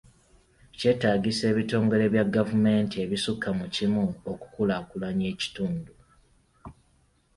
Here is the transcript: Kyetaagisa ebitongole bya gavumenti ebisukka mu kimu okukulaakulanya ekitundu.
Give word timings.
Kyetaagisa 0.77 1.43
ebitongole 1.51 2.05
bya 2.13 2.25
gavumenti 2.35 2.95
ebisukka 3.05 3.49
mu 3.59 3.65
kimu 3.75 4.03
okukulaakulanya 4.31 5.25
ekitundu. 5.33 5.93